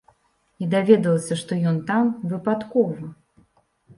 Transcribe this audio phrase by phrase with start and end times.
[0.63, 3.13] І даведалася, што ён там, выпадкова.